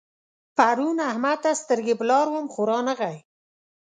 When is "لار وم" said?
2.11-2.45